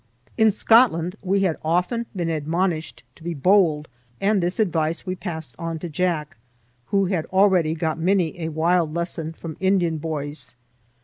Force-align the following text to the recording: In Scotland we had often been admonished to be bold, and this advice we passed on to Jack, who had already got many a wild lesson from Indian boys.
In 0.35 0.49
Scotland 0.49 1.15
we 1.21 1.41
had 1.41 1.57
often 1.63 2.07
been 2.15 2.27
admonished 2.31 3.03
to 3.13 3.23
be 3.23 3.35
bold, 3.35 3.87
and 4.19 4.41
this 4.41 4.59
advice 4.59 5.05
we 5.05 5.15
passed 5.15 5.53
on 5.59 5.77
to 5.77 5.89
Jack, 5.89 6.37
who 6.87 7.05
had 7.05 7.27
already 7.27 7.75
got 7.75 7.99
many 7.99 8.41
a 8.41 8.49
wild 8.49 8.95
lesson 8.95 9.31
from 9.31 9.57
Indian 9.59 9.99
boys. 9.99 10.55